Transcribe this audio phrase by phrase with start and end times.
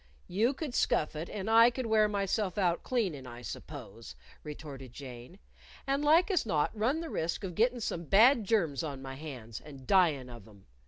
[0.27, 5.37] "You could scuff it and I could wear myself out cleanin', I suppose," retorted Jane.
[5.85, 9.61] "And like as not run the risk of gittin' some bad germs on my hands,
[9.63, 10.65] and dyin' of 'em.